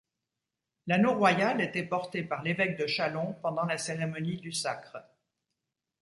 L'anneau 0.87 1.13
royal 1.13 1.61
était 1.61 1.83
porté 1.85 2.23
par 2.23 2.41
l'évêque 2.41 2.75
de 2.75 2.87
Châlons 2.87 3.33
pendant 3.43 3.65
la 3.65 3.77
cérémonie 3.77 4.37
du 4.37 4.51
sacre. 4.51 4.97